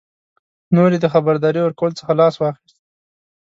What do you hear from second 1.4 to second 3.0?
ورکولو څخه لاس واخیست.